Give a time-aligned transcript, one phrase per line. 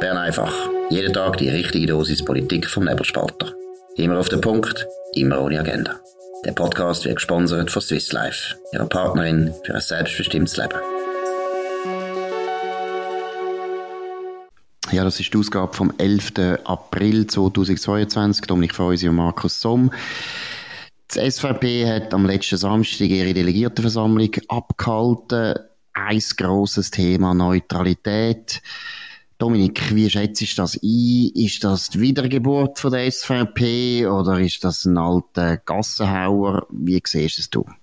[0.00, 0.52] Bern einfach.
[0.90, 3.52] Jeden Tag die richtige Dosis Politik vom Nebelspalter.
[3.96, 5.96] Immer auf den Punkt, immer ohne Agenda.
[6.44, 10.78] Der Podcast wird gesponsert von Swiss Life, ihrer Partnerin für ein selbstbestimmtes Leben.
[14.92, 16.32] Ja, das ist die Ausgabe vom 11.
[16.64, 18.46] April 2022.
[18.46, 19.90] Dominik Feusi und Markus Somm.
[21.12, 25.54] Die SVP hat am letzten Samstag ihre Delegiertenversammlung abgehalten.
[25.92, 28.62] Ein grosses Thema Neutralität.
[29.38, 31.30] Dominik, wie schätzt du das ein?
[31.34, 36.66] Ist das die Wiedergeburt von der SVP oder ist das ein alter Gassenhauer?
[36.70, 37.77] Wie siehst du es?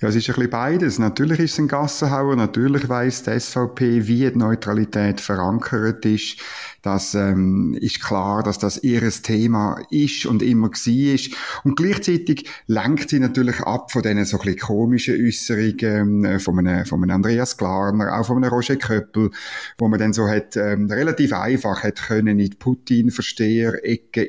[0.00, 0.98] Ja, es ist ein bisschen beides.
[1.00, 6.38] Natürlich ist es ein Gassenhauer, natürlich weiss die SVP, wie die Neutralität verankert ist.
[6.82, 11.60] Das ähm, ist klar, dass das ihr Thema ist und immer war.
[11.64, 16.58] Und gleichzeitig lenkt sie natürlich ab von diesen so ein bisschen komischen Äußerungen äh, von,
[16.60, 19.32] einem, von einem Andreas Klarner, auch von einem Roger Köppel,
[19.78, 24.22] wo man dann so hat, ähm, relativ einfach hat können in die Putin-Versteher-Ecke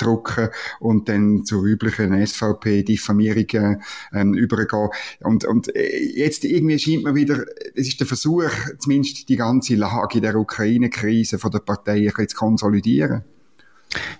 [0.00, 0.48] drucken
[0.80, 4.88] und dann zu üblichen SVP-Diffamierungen ähm, übergehen.
[5.20, 9.74] Und, und äh, jetzt irgendwie scheint mir wieder, es ist der Versuch, zumindest die ganze
[9.74, 13.24] Lage der Ukraine-Krise von der Partei ein bisschen zu konsolidieren.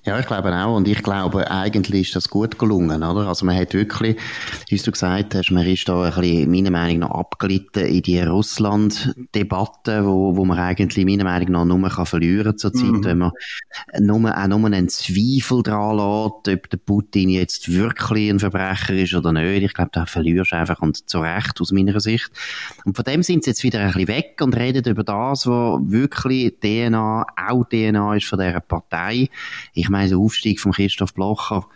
[0.05, 0.77] Ja, ich glaube auch.
[0.77, 3.29] Und ich glaube, eigentlich ist das gut gelungen, oder?
[3.29, 4.17] Also man hat wirklich,
[4.69, 8.21] wie du gesagt hast, man ist da ein bisschen, meiner Meinung nach, abgelitten in die
[8.21, 13.05] Russland-Debatte, wo, wo man eigentlich, meiner Meinung nach, nur kann verlieren zurzeit, mhm.
[13.05, 13.33] wenn man
[14.01, 19.15] nur, auch nur einen Zweifel dran lässt, ob der Putin jetzt wirklich ein Verbrecher ist
[19.15, 19.63] oder nicht.
[19.63, 22.31] Ich glaube, da verlierst du einfach und zu Recht, aus meiner Sicht.
[22.85, 25.81] Und von dem sind sie jetzt wieder ein bisschen weg und reden über das, was
[25.83, 29.29] wirklich DNA, auch DNA ist von dieser Partei.
[29.75, 31.67] Ich meine, der Aufstieg von Christoph Blocher,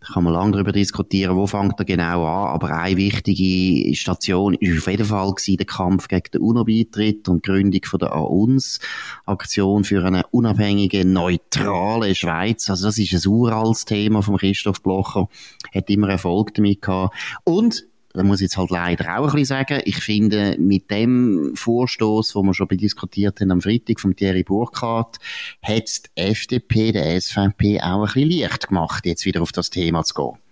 [0.00, 4.54] da kann man lange darüber diskutieren, wo fängt er genau an, aber eine wichtige Station
[4.54, 9.82] ist auf jeden Fall der Kampf gegen den UNO-Beitritt und die Gründung von der AUNS-Aktion
[9.82, 12.70] für eine unabhängige, neutrale Schweiz.
[12.70, 15.28] Also das ist ein uraltes Thema von Christoph Blocher,
[15.74, 17.16] hat immer Erfolg damit gehabt.
[17.42, 21.52] Und da muss ich jetzt halt leider auch ein bisschen sagen, ich finde, mit dem
[21.54, 25.18] Vorstoß, wo wir schon diskutiert haben am Freitag vom Thierry Burkhardt,
[25.62, 30.04] hat die FDP, der SVP auch ein bisschen leicht gemacht, jetzt wieder auf das Thema
[30.04, 30.47] zu gehen.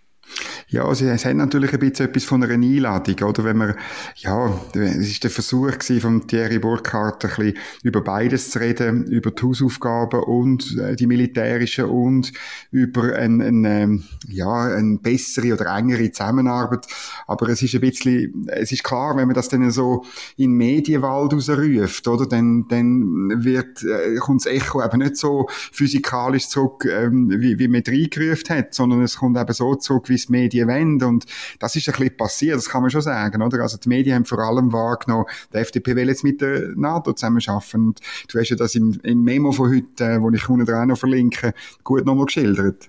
[0.69, 3.45] Ja, also es hat natürlich ein bisschen etwas von einer Einladung, oder?
[3.45, 3.75] Wenn man,
[4.17, 5.71] ja, es ist der Versuch
[6.01, 7.55] von Thierry Burkhardt, ein bisschen
[7.85, 12.33] über beides zu reden, über die Hausaufgaben und äh, die militärischen und
[12.73, 16.87] über eine, eine, ähm, ja, eine bessere oder engere Zusammenarbeit.
[17.29, 20.05] Aber es ist ein bisschen, es ist klar, wenn man das dann so
[20.37, 22.27] in Medienwald rausruft, oder?
[22.27, 27.69] Dann, dann wird, äh, kommt das Echo eben nicht so physikalisch zurück, ähm, wie, wie
[27.69, 31.03] man reingerufen hat, sondern es kommt eben so zurück, wie es Medien wollen.
[31.03, 31.27] Und
[31.59, 33.61] das ist ein bisschen passiert, das kann man schon sagen, oder?
[33.61, 37.87] Also die Medien haben vor allem wahrgenommen, die FDP will jetzt mit der NATO zusammenarbeiten.
[37.87, 40.89] Und du hast ja das im, im Memo von heute, äh, wo ich unten dran
[40.89, 42.89] noch verlinke, gut nochmal geschildert.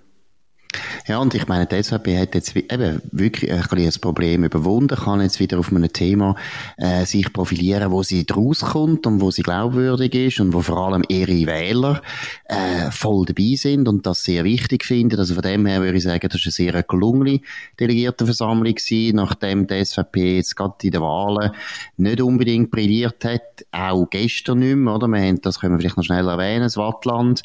[1.07, 5.21] Ja, und ich meine, die SVP hat jetzt eben wirklich ein bisschen Problem überwunden, kann
[5.21, 6.35] jetzt wieder auf einem Thema
[6.77, 10.77] äh, sich profilieren, wo sie draus kommt und wo sie glaubwürdig ist und wo vor
[10.77, 12.01] allem ihre Wähler
[12.45, 15.17] äh, voll dabei sind und das sehr wichtig finden.
[15.17, 17.39] Also von dem her würde ich sagen, das ist eine sehr gelungene
[17.79, 21.51] Delegiertenversammlung gewesen, nachdem die SVP jetzt gerade in den Wahlen
[21.95, 25.07] nicht unbedingt brilliert hat, auch gestern nicht mehr, oder?
[25.07, 27.43] Wir haben, das können wir vielleicht noch schnell erwähnen, das Wattland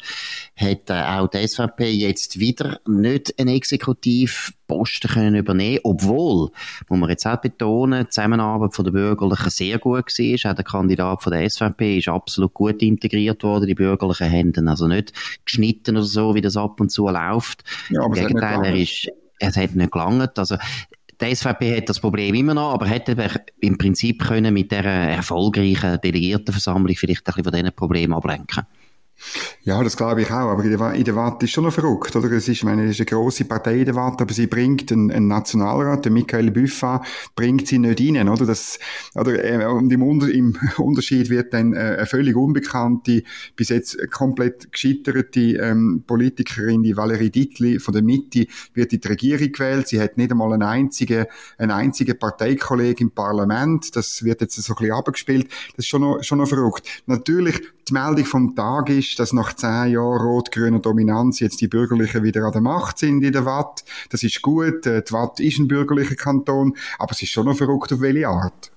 [0.55, 6.51] hat äh, auch die SVP jetzt wieder nicht einen Exekutivposten können übernehmen obwohl,
[6.89, 10.51] muss man jetzt auch betonen, die Zusammenarbeit von der Bürgerlichen sehr gut war.
[10.51, 13.67] Auch der Kandidat von der SVP ist absolut gut integriert worden.
[13.67, 15.13] Die Bürgerlichen Händen also nicht
[15.45, 17.63] geschnitten oder so, wie das ab und zu läuft.
[17.89, 19.07] Ja, Im Gegenteil, er ist,
[19.39, 20.37] es hat nicht gelangt.
[20.37, 20.57] Also,
[21.21, 23.15] die SVP hat das Problem immer noch, aber hätte
[23.61, 28.65] im Prinzip können mit der erfolgreichen Delegiertenversammlung vielleicht ein bisschen von diesen Problemen ablenken.
[29.65, 30.49] Ja, das glaube ich auch.
[30.49, 32.29] Aber in der, Watt ist schon noch verrückt, oder?
[32.31, 34.91] Es ist, ich meine, es ist eine grosse Partei in der Watt, aber sie bringt
[34.91, 37.01] einen, einen Nationalrat, den Michael Büffa,
[37.35, 38.45] bringt sie nicht rein, oder?
[38.45, 38.77] Das,
[39.15, 43.23] oder, äh, und im, Unter, im Unterschied wird dann äh, eine völlig unbekannte,
[43.55, 49.07] bis jetzt komplett gescheiterte ähm, Politikerin, die Valerie Dittli von der Mitte, wird in die
[49.07, 49.87] Regierung gewählt.
[49.87, 51.25] Sie hat nicht einmal einen einzigen,
[51.57, 53.95] einen einzigen Parteikollegen im Parlament.
[53.95, 55.47] Das wird jetzt so ein bisschen abgespielt.
[55.77, 57.03] Das ist schon noch, schon noch verrückt.
[57.05, 62.23] Natürlich, die Meldung vom Tag ist, dass nach zehn Jahren rot-grüner Dominanz jetzt die Bürgerlichen
[62.23, 63.83] wieder an der Macht sind in der Watt.
[64.09, 64.85] Das ist gut.
[64.85, 68.27] Äh, die Watt ist ein bürgerlicher Kanton, aber es ist schon noch verrückt, auf welche
[68.27, 68.71] Art.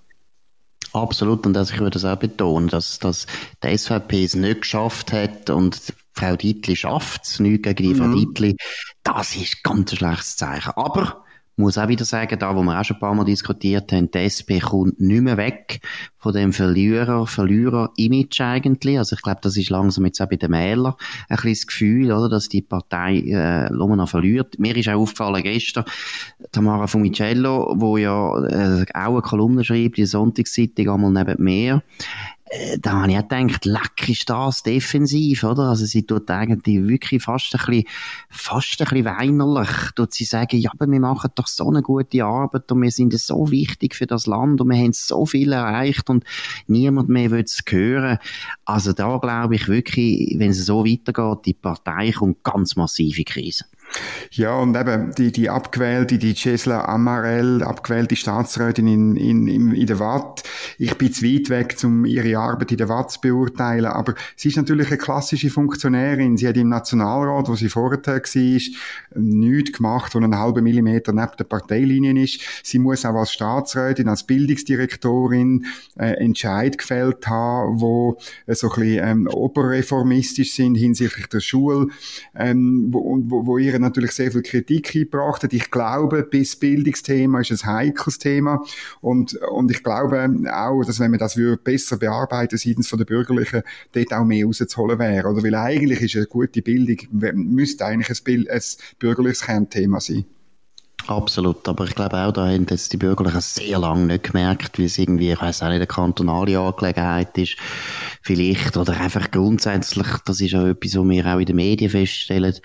[0.92, 3.26] Absolut, und das, ich würde das auch betonen, dass, dass
[3.62, 7.98] die SVP es nicht geschafft hat und Frau Dietli schafft es, nicht gegen die mhm.
[7.98, 8.56] Frau Dietli.
[9.02, 10.72] Das ist ganz ein schlechtes Zeichen.
[10.74, 11.25] Aber
[11.56, 14.18] muss auch wieder sagen, da, wo wir auch schon ein paar Mal diskutiert haben, die
[14.28, 15.80] SP kommt nicht mehr weg
[16.18, 18.98] von dem Verlierer, Verlierer-Image eigentlich.
[18.98, 20.94] Also ich glaube, das ist langsam jetzt auch bei den Wählern
[21.28, 24.58] ein bisschen das Gefühl, oder, dass die Partei äh, noch verliert.
[24.58, 25.84] Mir ist auch aufgefallen gestern,
[26.52, 31.82] Tamara Fumicello, wo ja äh, auch eine Kolumne schreibt, die Sonntagszeitung einmal neben mir,
[32.78, 35.64] da habe ich auch gedacht, leck ist das defensiv, oder?
[35.64, 37.84] Also sie tut eigentlich wirklich fast ein bisschen,
[38.30, 42.24] fast ein bisschen weinerlich, tut sie sagen, ja, aber wir machen doch so eine gute
[42.24, 46.08] Arbeit und wir sind so wichtig für das Land und wir haben so viel erreicht
[46.08, 46.24] und
[46.68, 48.18] niemand mehr will es hören.
[48.64, 53.64] Also da glaube ich wirklich, wenn es so weitergeht, die Partei kommt ganz massive Krise.
[54.32, 59.86] Ja, und eben die, die abgewählte, die Cesla Amarell, abgewählte Staatsrätin in, in, in, in
[59.86, 60.42] der Watt.
[60.78, 64.48] Ich bin zu weit weg, um ihre Arbeit in der Watt zu beurteilen, aber sie
[64.48, 66.36] ist natürlich eine klassische Funktionärin.
[66.36, 68.60] Sie hat im Nationalrat, wo sie vorher war,
[69.14, 72.40] nichts gemacht, wo einen halben Millimeter neben der Parteilinien ist.
[72.62, 75.66] Sie muss auch als Staatsrätin, als Bildungsdirektorin
[75.98, 81.88] äh, Entscheid gefällt haben, wo äh, so ein bisschen ähm, oberreformistisch sind hinsichtlich der Schule,
[82.34, 85.52] ähm, wo, wo, wo ihre natürlich sehr viel Kritik eingebracht hat.
[85.52, 88.62] Ich glaube, bis Bildungsthema ist ein heikles Thema
[89.00, 93.04] und, und ich glaube auch, dass wenn man das würde besser bearbeiten seitens von der
[93.04, 95.28] Bürgerlichen, dort auch mehr rauszuholen wäre.
[95.28, 96.98] Oder weil eigentlich ist eine gute Bildung,
[97.34, 98.62] müsste eigentlich ein, Bild, ein
[98.98, 100.24] bürgerliches Kernthema sein.
[101.06, 104.86] Absolut, aber ich glaube auch, da haben jetzt die Bürgerlichen sehr lange nicht gemerkt, wie
[104.86, 107.56] es irgendwie, ich weiß auch nicht, eine kantonale Angelegenheit ist,
[108.22, 112.56] vielleicht, oder einfach grundsätzlich, das ist auch etwas, was wir auch in den Medien feststellen,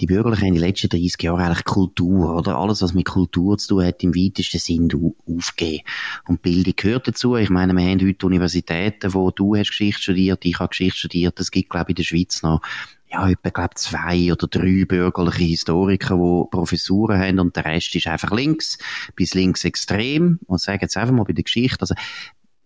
[0.00, 2.56] die Bürgerlichen haben in den letzten 30 Jahren eigentlich Kultur, oder?
[2.56, 4.88] Alles, was mit Kultur zu tun hat, im weitesten Sinn
[5.26, 5.82] aufgeben.
[6.26, 7.36] Und Bildung gehört dazu.
[7.36, 11.38] Ich meine, wir haben heute Universitäten, wo du hast Geschichte studiert, ich habe Geschichte studiert.
[11.40, 12.60] Es gibt, glaube ich, in der Schweiz noch
[13.08, 18.08] ja, etwa, glaub, zwei oder drei bürgerliche Historiker, die Professuren haben und der Rest ist
[18.08, 18.78] einfach links,
[19.14, 20.40] bis links extrem.
[20.46, 21.94] Und sagen jetzt einfach mal bei der Geschichte, also,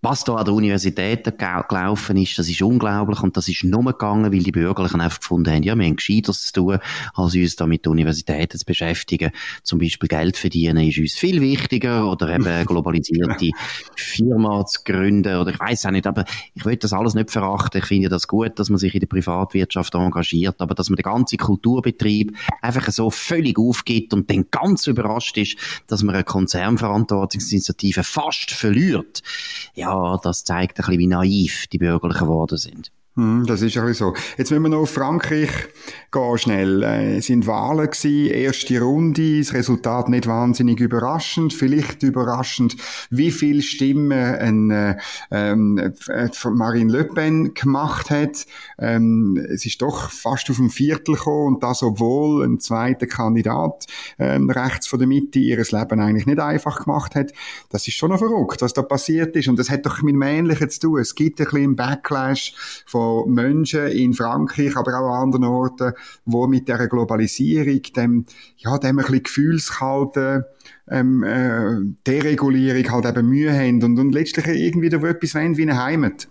[0.02, 4.32] was da an der Universität gelaufen ist, das ist unglaublich und das ist nur gegangen,
[4.32, 6.78] weil die Bürgerlichen einfach gefunden haben, ja, wir haben Gescheiteres zu tun,
[7.14, 9.30] als uns da mit der Universität zu beschäftigen.
[9.62, 13.50] Zum Beispiel Geld verdienen ist uns viel wichtiger oder eben globalisierte
[13.94, 16.24] Firma zu gründen oder ich weiß auch nicht, aber
[16.54, 17.78] ich will das alles nicht verachten.
[17.78, 21.02] Ich finde das gut, dass man sich in der Privatwirtschaft engagiert, aber dass man den
[21.02, 25.56] ganzen Kulturbetrieb einfach so völlig aufgibt und dann ganz überrascht ist,
[25.88, 29.22] dass man eine Konzernverantwortungsinitiative fast verliert.
[29.74, 32.92] Ja, ja, das zeigt ein bisschen, wie naiv die Bürgerlichen geworden sind.
[33.20, 34.14] Hm, das ist ein so.
[34.38, 35.50] Jetzt müssen wir noch auf Frankreich
[36.10, 36.82] gehen, schnell.
[36.82, 42.76] Äh, es sind Wahlen gewesen, erste Runde, das Resultat nicht wahnsinnig überraschend, vielleicht überraschend,
[43.10, 44.96] wie viel Stimmen ein, äh,
[45.30, 48.46] ähm, äh, Marine Le Pen gemacht hat.
[48.78, 53.84] Ähm, es ist doch fast auf ein Viertel gekommen und das, obwohl ein zweiter Kandidat
[54.18, 57.32] ähm, rechts von der Mitte ihres Leben eigentlich nicht einfach gemacht hat.
[57.68, 60.22] Das ist schon noch verrückt, was da passiert ist und das hat doch mit dem
[60.22, 61.00] Ähnlichen zu tun.
[61.00, 62.54] Es gibt ein bisschen Backlash
[62.86, 65.92] von Menschen in Frankreich, aber auch an anderen Orten,
[66.24, 68.26] wo mit der Globalisierung, dem,
[68.56, 70.44] ja, dem ein bisschen gefühlskalten,
[70.88, 75.62] ähm, äh, Deregulierung halt eben Mühe haben und, und letztlich irgendwie da etwas wollen wie
[75.62, 76.28] eine Heimat.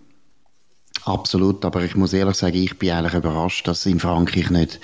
[1.04, 4.80] Absolut, aber ich muss ehrlich sagen, ich bin eigentlich überrascht, dass in Frankreich nicht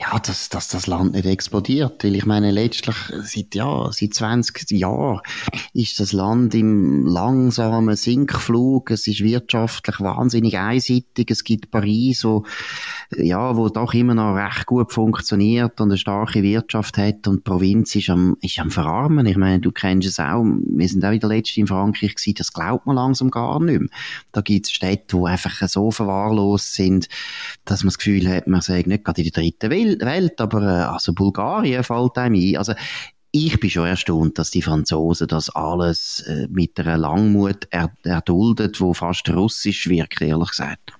[0.00, 2.04] ja, dass, dass das Land nicht explodiert.
[2.04, 5.20] Weil ich meine, letztlich, seit, ja, seit 20 Jahren
[5.74, 8.92] ist das Land im langsamen Sinkflug.
[8.92, 11.28] Es ist wirtschaftlich wahnsinnig einseitig.
[11.32, 12.44] Es gibt Paris, wo,
[13.16, 17.50] ja, wo doch immer noch recht gut funktioniert und eine starke Wirtschaft hat und die
[17.50, 19.26] Provinz ist am, ist am Verarmen.
[19.26, 20.44] Ich meine, du kennst es auch.
[20.44, 22.34] Wir sind auch wieder letztes in Frankreich gewesen.
[22.38, 23.90] Das glaubt man langsam gar nicht mehr.
[24.30, 27.08] Da gibt es Städte, die einfach so verwahrlost sind,
[27.64, 30.62] dass man das Gefühl hat, man sei nicht gerade in der dritten Welt Welt, aber
[30.62, 32.56] äh, also Bulgarien fällt einem ein.
[32.56, 32.74] Also
[33.30, 38.80] ich bin schon erstaunt, dass die Franzosen das alles äh, mit einer Langmut er erduldet,
[38.80, 40.92] wo fast russisch wirkt, ehrlich gesagt.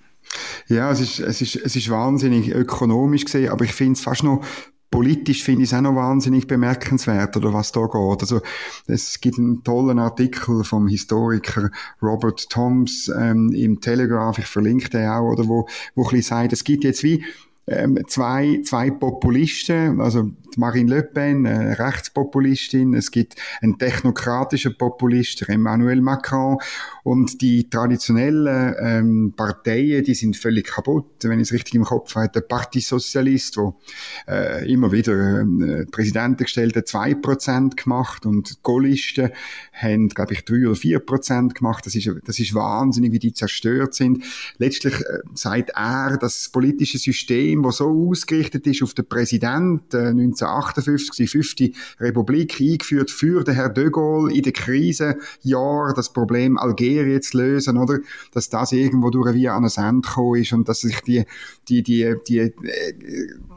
[0.68, 4.25] Ja, es ist, es ist, es ist wahnsinnig ökonomisch gesehen, aber ich finde es fast
[4.25, 4.45] noch
[4.90, 8.23] politisch finde ich es auch noch wahnsinnig bemerkenswert, oder was da geht.
[8.23, 8.40] Also,
[8.87, 11.71] es gibt einen tollen Artikel vom Historiker
[12.02, 16.52] Robert Toms ähm, im Telegraph, ich verlinke den auch, oder wo, wo ein bisschen sagt,
[16.52, 17.25] es gibt jetzt wie
[17.71, 25.49] ähm, zwei, zwei Populisten, also Marine Le Pen, eine Rechtspopulistin, es gibt einen technokratischen Populist,
[25.49, 26.59] Emmanuel Macron,
[27.05, 31.07] und die traditionellen ähm, Parteien, die sind völlig kaputt.
[31.23, 33.79] Wenn ich es richtig im Kopf habe, der Parti Sozialist, wo
[34.27, 39.31] äh, immer wieder ähm, Präsidenten gestellt hat, zwei Prozent gemacht und Gaullisten
[39.73, 41.87] haben, glaube ich, drei oder vier Prozent gemacht.
[41.87, 44.25] Das ist, das ist wahnsinnig, wie die zerstört sind.
[44.59, 49.97] Letztlich äh, sagt er, das politische System System, das so ausgerichtet ist auf den Präsidenten,
[49.97, 56.12] äh, 1958, die fünfte Republik, eingeführt für den Herr de Gaulle in den Krisenjahren, das
[56.12, 57.99] Problem Algerien zu lösen, oder?
[58.33, 61.25] Dass das irgendwo durch wie an ein Ende gekommen ist und dass sich die,
[61.69, 62.53] die, die, die, äh,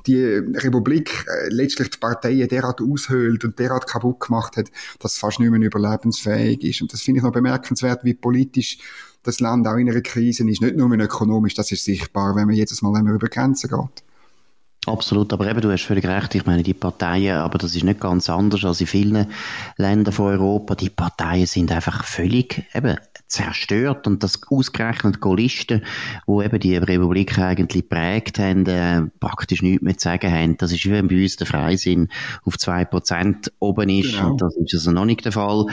[0.08, 5.18] die Republik äh, letztlich die Parteien derart aushöhlt und derart kaputt gemacht hat, dass es
[5.18, 6.82] fast nicht mehr überlebensfähig ist.
[6.82, 8.78] Und das finde ich noch bemerkenswert, wie politisch
[9.24, 10.62] das Land auch in einer Krise ist.
[10.62, 14.04] Nicht nur ökonomisch, das ist sichtbar, wenn man jedes Mal über Grenzen geht.
[14.92, 16.36] Absolut, aber eben, du hast völlig recht.
[16.36, 19.28] Ich meine, die Parteien, aber das ist nicht ganz anders als in vielen
[19.78, 20.76] Ländern von Europa.
[20.76, 22.98] Die Parteien sind einfach völlig eben
[23.32, 25.84] zerstört und das ausgerechnet Gaullisten,
[26.26, 30.58] wo eben die Republik eigentlich prägt haben, äh, praktisch nichts mehr zu sagen haben.
[30.58, 32.10] Das ist wie wenn bei uns der Freisinn
[32.44, 34.32] auf zwei Prozent oben ist genau.
[34.32, 35.66] und das ist also noch nicht der Fall.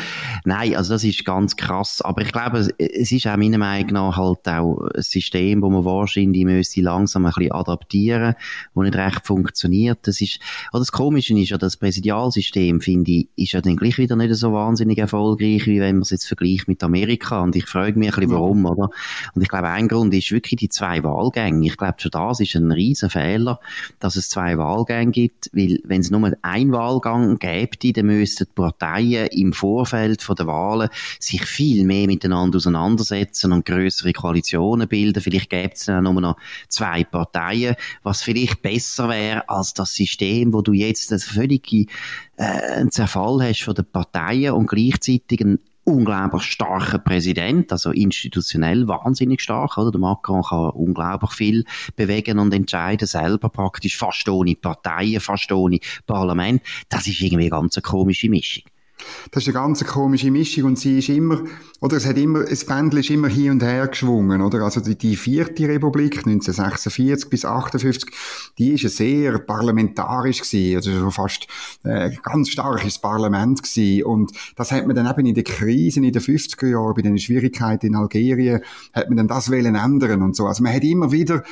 [0.45, 4.17] Nein, also das ist ganz krass, aber ich glaube, es ist auch meiner Meinung nach
[4.17, 8.37] halt auch ein System, wo man wahrscheinlich müsste langsam ein bisschen adaptieren,
[8.73, 10.01] wo nicht recht funktioniert.
[10.03, 10.41] Das ist,
[10.73, 14.35] oder das Komische ist ja, das Präsidialsystem, finde ich, ist ja dann gleich wieder nicht
[14.35, 18.09] so wahnsinnig erfolgreich, wie wenn man es jetzt vergleicht mit Amerika und ich frage mich
[18.09, 18.91] ein bisschen, warum, oder?
[19.35, 21.67] Und ich glaube, ein Grund ist wirklich die zwei Wahlgänge.
[21.67, 23.61] Ich glaube, schon das ist ein riesen Fehler,
[23.99, 28.55] dass es zwei Wahlgänge gibt, weil wenn es nur ein Wahlgang gäbe, dann müssten die
[28.55, 30.89] Parteien im Vorfeld von der Wahlen
[31.19, 35.23] sich viel mehr miteinander auseinandersetzen und größere Koalitionen bilden.
[35.23, 36.37] Vielleicht gäbe es dann nur noch
[36.69, 41.87] zwei Parteien, was vielleicht besser wäre als das System, wo du jetzt äh,
[42.37, 49.41] einen Zerfall hast von den Parteien und gleichzeitig einen unglaublich starker Präsident, also institutionell wahnsinnig
[49.41, 49.91] stark, oder?
[49.91, 51.65] Der Macron kann unglaublich viel
[51.97, 56.63] bewegen und entscheiden, selber praktisch fast ohne Parteien, fast ohne Parlament.
[56.89, 58.65] Das ist irgendwie eine ganz komische Mischung.
[59.31, 61.43] Das ist eine ganz komische Mischung und sie ist immer,
[61.81, 64.63] oder es hat immer, das Pendel ist immer hin und her geschwungen, oder?
[64.63, 68.11] Also die, die vierte Republik, 1946 bis 58,
[68.59, 71.47] die ist sehr parlamentarisch gewesen, also fast
[71.85, 76.13] äh, ganz starkes Parlament gewesen und das hat man dann eben in der Krise in
[76.13, 78.61] den 50er Jahren, bei den Schwierigkeiten in Algerien,
[78.93, 80.47] hat man dann das wollen ändern und so.
[80.47, 81.43] Also man hat immer wieder,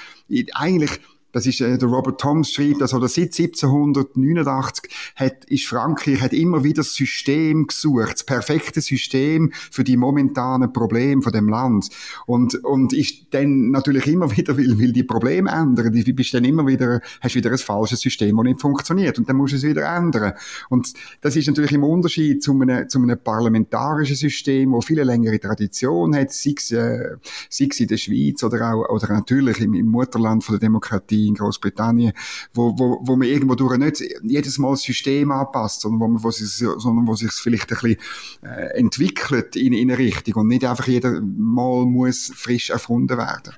[0.55, 1.01] eigentlich,
[1.37, 6.65] das ist, äh, der Robert Thoms schreibt, also seit 1789 hat, ist Frankreich hat immer
[6.65, 11.91] wieder das System gesucht, das perfekte System für die momentanen Probleme von dem Land.
[12.25, 15.93] Und, und ist dann natürlich immer wieder, will, will die Probleme ändern.
[15.93, 19.19] Du bist dann immer wieder, hast wieder ein falsches System, das nicht funktioniert.
[19.19, 20.33] Und dann musst du es wieder ändern.
[20.71, 25.39] Und das ist natürlich im Unterschied zu einem, zu einem parlamentarischen System, wo viele längere
[25.39, 27.17] Tradition hat, sei es, äh,
[27.51, 31.26] sei es in der Schweiz oder auch, oder natürlich im, im Mutterland von der Demokratie
[31.27, 32.13] in Großbritannien,
[32.55, 36.23] wo, wo, wo man irgendwo durch nicht jedes Mal das System anpasst, sondern wo man,
[36.23, 37.99] wo sich, sondern wo sich vielleicht ein bisschen
[38.43, 43.55] äh, entwickelt in, in eine Richtung und nicht einfach jedes Mal muss frisch erfunden werden.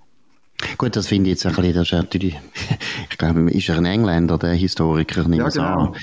[0.77, 2.37] Gut, das finde ich jetzt ein bisschen, das ist natürlich,
[3.11, 5.95] ich glaube, ist er ein Engländer, der Historiker, nicht ja, genau.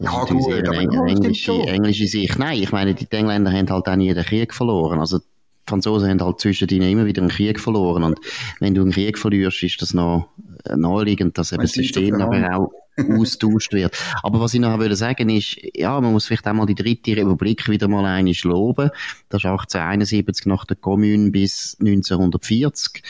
[0.00, 2.38] Ja, gut, aber englische, englische Sicht.
[2.38, 4.98] Nein, ich meine, die Engländer haben halt auch nie den Krieg verloren.
[4.98, 5.20] Also,
[5.68, 8.02] die Franzosen haben halt zwischendrin immer wieder einen Krieg verloren.
[8.02, 8.18] Und
[8.60, 10.28] wenn du einen Krieg verlierst, ist das noch
[10.64, 12.72] äh, naheliegend, dass eben das System nachher auch
[13.18, 13.96] austauscht wird.
[14.22, 17.16] Aber was ich noch würde sagen ist, ja, man muss vielleicht auch mal die dritte
[17.16, 18.90] Republik wieder mal einig loben.
[19.28, 23.02] Das ist 1871 nach der Kommune bis 1940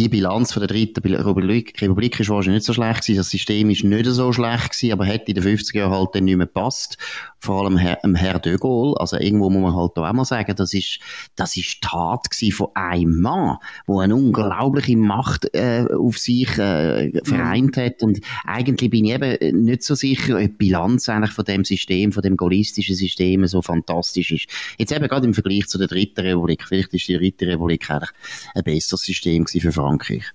[0.00, 3.18] die Bilanz von der dritten Republik, Republik ist wahrscheinlich nicht so schlecht gewesen.
[3.18, 6.24] Das System ist nicht so schlecht gewesen, aber hätte in den 50er Jahren halt dann
[6.24, 6.96] nicht mehr gepasst.
[7.38, 8.98] Vor allem Herr, Herr de Gaulle.
[8.98, 11.00] Also irgendwo muss man halt auch mal sagen, das ist,
[11.36, 17.12] das ist Tat gewesen von einem Mann, der eine unglaubliche Macht, äh, auf sich, äh,
[17.22, 18.02] vereint hat.
[18.02, 22.12] Und eigentlich bin ich eben nicht so sicher, ob die Bilanz eigentlich von dem System,
[22.12, 24.46] von dem gaullistischen System so fantastisch ist.
[24.78, 26.64] Jetzt eben gerade im Vergleich zu der dritten Republik.
[26.66, 28.10] Vielleicht ist die dritte Republik eigentlich
[28.54, 29.89] ein besseres System gewesen für Frankreich.
[29.90, 30.32] Frankreich.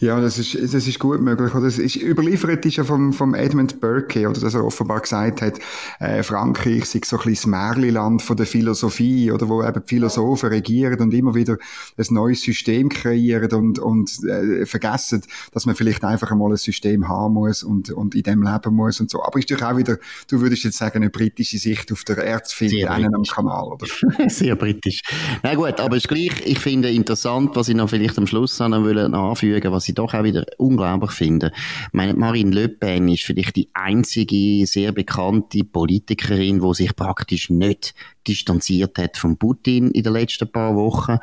[0.00, 1.52] Ja, das ist, das ist gut möglich.
[1.54, 5.42] Oder es ist, überliefert ist ja vom, vom Edmund Burke, oder dass er offenbar gesagt
[5.42, 5.58] hat,
[5.98, 9.88] äh, Frankreich sei so ein bisschen das Märliland von der Philosophie, oder wo eben die
[9.88, 11.56] Philosophen regieren und immer wieder
[11.96, 17.08] ein neues System kreieren und, und äh, vergessen, dass man vielleicht einfach einmal ein System
[17.08, 19.24] haben muss und, und in dem leben muss und so.
[19.24, 22.88] Aber ist doch auch wieder, du würdest jetzt sagen, eine britische Sicht auf der Erzfind
[22.88, 23.86] einen am Kanal, oder?
[24.28, 25.02] Sehr britisch.
[25.42, 28.60] Na gut, aber es ist gleich, ich finde interessant, was ich noch vielleicht am Schluss
[28.60, 31.52] noch anfügen was ich doch auch wieder unglaublich finde.
[31.54, 37.50] Ich meine, Marine Le Pen ist vielleicht die einzige sehr bekannte Politikerin, die sich praktisch
[37.50, 37.94] nicht
[38.26, 41.18] distanziert hat von Putin in den letzten paar Wochen.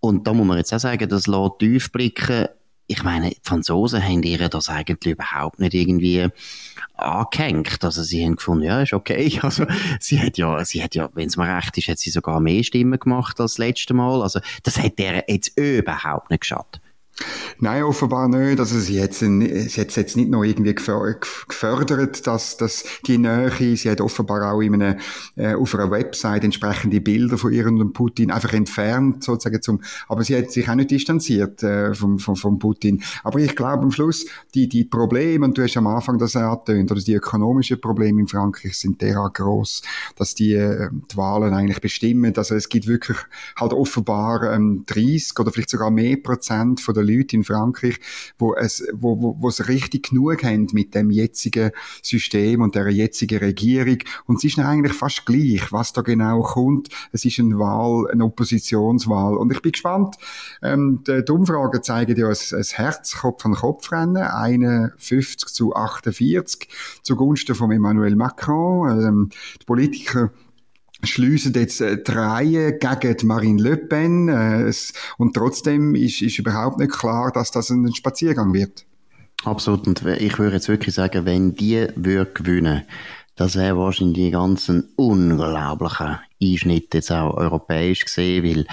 [0.00, 2.46] Und da muss man jetzt auch sagen, das lässt tief blicken.
[2.86, 6.28] Ich meine, die Franzosen haben ihr das eigentlich überhaupt nicht irgendwie
[6.94, 7.82] angehängt.
[7.82, 9.38] Also sie haben gefunden, ja, ist okay.
[9.42, 9.66] Also
[10.00, 12.62] sie hat ja, sie hat ja, wenn es mir recht ist, hat sie sogar mehr
[12.62, 14.22] Stimmen gemacht als das letzte Mal.
[14.22, 16.80] Also das hat der jetzt überhaupt nicht geschadet.
[17.60, 18.58] Nein, offenbar nicht.
[18.58, 23.88] Also sie hat sie hat jetzt nicht noch irgendwie gefördert, dass, dass die Nähe, sie
[23.88, 24.98] hat offenbar auch in einem,
[25.36, 30.24] äh, auf einer Website entsprechende Bilder von ihr und Putin einfach entfernt, sozusagen zum, aber
[30.24, 33.02] sie hat sich auch nicht distanziert äh, vom, vom, vom Putin.
[33.22, 36.90] Aber ich glaube am Schluss, die, die Probleme, und du hast am Anfang das angetönt,
[36.90, 39.82] oder die ökonomischen Probleme in Frankreich sind derart groß,
[40.16, 42.36] dass die, äh, die Wahlen eigentlich bestimmen.
[42.36, 43.18] Also es gibt wirklich
[43.56, 48.00] halt offenbar ähm, 30 oder vielleicht sogar mehr Prozent von der Leute in Frankreich,
[48.38, 51.70] wo es, wo, wo, es richtig genug haben mit dem jetzigen
[52.02, 53.98] System und der jetzigen Regierung.
[54.26, 56.88] Und es ist eigentlich fast gleich, was da genau kommt.
[57.12, 59.36] Es ist eine Wahl, eine Oppositionswahl.
[59.36, 60.16] Und ich bin gespannt.
[60.62, 64.16] Ähm, die, Umfragen zeigen ja ein, ein Herz Kopf an Kopf rennen.
[64.16, 66.68] 51 zu 48
[67.02, 68.90] zugunsten von Emmanuel Macron.
[68.90, 69.28] Ähm,
[69.60, 70.30] die Politiker
[71.06, 74.72] schliessen jetzt äh, die gegen Marine Le Pen äh,
[75.18, 78.86] und trotzdem ist, ist überhaupt nicht klar, dass das ein Spaziergang wird.
[79.44, 82.82] Absolut und ich würde jetzt wirklich sagen, wenn die würde gewinnen,
[83.36, 88.66] das wäre wahrscheinlich die ganzen unglaublichen Einschnitte jetzt auch europäisch gesehen, weil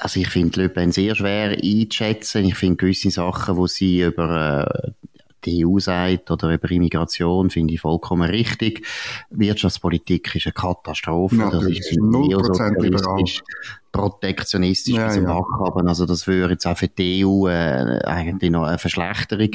[0.00, 2.44] also ich finde Le Pen sehr schwer einzuschätzen.
[2.44, 4.90] Ich finde gewisse Sachen, wo sie über äh,
[5.44, 8.86] die EU sagt oder über Immigration, finde ich vollkommen richtig.
[9.30, 11.36] Wirtschaftspolitik ist eine Katastrophe.
[11.36, 13.24] Ja, das ist 0% liberal
[13.94, 15.40] protektionistisch ja, bis zum ja.
[15.60, 15.86] haben.
[15.86, 19.50] Also das würde jetzt auch für die EU äh, eigentlich noch eine Verschlechterung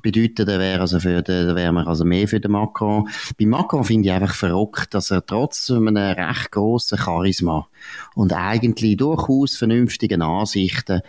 [0.00, 0.46] bedeuten.
[0.46, 3.08] Da wäre also für den, da wären wir also mehr für den Macron.
[3.36, 7.66] Bei Macron finde ich einfach verrückt, dass er trotz einem recht grossen Charisma
[8.14, 11.02] und eigentlich durchaus vernünftigen Ansichten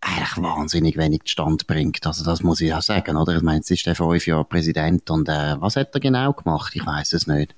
[0.00, 2.06] eigentlich wahnsinnig wenig Stand bringt.
[2.06, 3.36] Also das muss ich auch sagen, oder?
[3.36, 6.74] Ich meine, jetzt ist er fünf Jahre Präsident und äh, was hat er genau gemacht?
[6.74, 7.54] Ich weiß es nicht.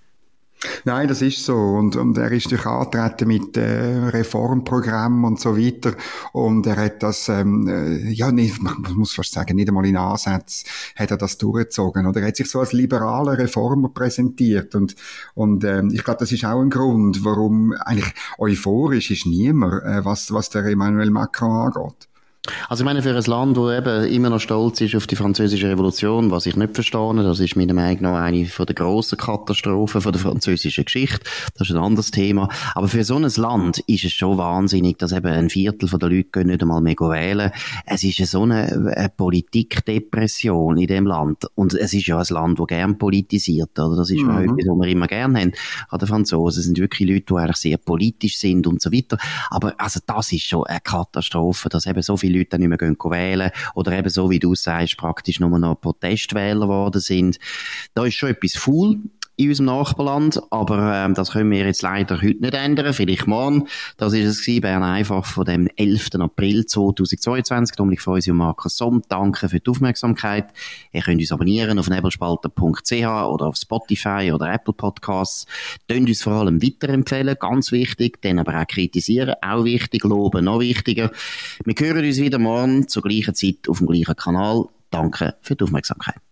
[0.84, 1.56] Nein, das ist so.
[1.56, 5.94] Und, und er ist durch antreten mit äh, Reformprogramm und so weiter.
[6.32, 9.96] Und er hat das, ähm, äh, ja, nicht, man muss fast sagen, nicht einmal in
[9.96, 12.06] Ansätzen hat er das durchgezogen.
[12.06, 14.74] Oder er hat sich so als liberaler Reformer präsentiert.
[14.74, 14.94] Und,
[15.34, 20.04] und ähm, ich glaube, das ist auch ein Grund, warum eigentlich euphorisch ist niemand, äh,
[20.04, 22.08] was, was der Emmanuel Macron angeht.
[22.68, 25.68] Also ich meine, für ein Land, das eben immer noch stolz ist auf die französische
[25.68, 30.00] Revolution, was ich nicht verstehe, das ist meiner Meinung nach eine von der grossen Katastrophen
[30.00, 31.20] von der französischen Geschichte.
[31.56, 32.48] Das ist ein anderes Thema.
[32.74, 36.44] Aber für so ein Land ist es schon wahnsinnig, dass eben ein Viertel der Leute
[36.44, 37.52] nicht einmal mehr wählen.
[37.86, 41.46] Es ist so eine, eine Politikdepression in dem Land.
[41.54, 43.94] Und es ist ja ein Land, das gern politisiert, oder?
[43.94, 44.30] Das ist mhm.
[44.30, 45.52] etwas, was wir immer gern haben
[45.90, 46.58] an den Franzosen.
[46.58, 49.16] Es sind wirklich Leute, die eigentlich sehr politisch sind und so weiter.
[49.50, 52.68] Aber also das ist schon eine Katastrophe, dass eben so viele viele Leute dann nicht
[52.68, 57.38] mehr gehen wählen oder eben so, wie du sagst, praktisch nur noch Protestwähler geworden sind.
[57.94, 58.98] Da ist schon etwas faul
[59.36, 63.66] in unserem Nachbarland, aber ähm, das können wir jetzt leider heute nicht ändern, vielleicht morgen.
[63.96, 66.10] Das ist es gewesen, Bern einfach von dem 11.
[66.20, 67.76] April 2022.
[67.76, 70.46] Dominik Freusi und Markus Somm, danke für die Aufmerksamkeit.
[70.92, 75.46] Ihr könnt uns abonnieren auf nebelspalter.ch oder auf Spotify oder Apple Podcasts.
[75.88, 80.60] Tönt uns vor allem weiterempfehlen, ganz wichtig, dann aber auch kritisieren, auch wichtig, loben, noch
[80.60, 81.10] wichtiger.
[81.64, 84.66] Wir hören uns wieder morgen zur gleichen Zeit auf dem gleichen Kanal.
[84.90, 86.31] Danke für die Aufmerksamkeit.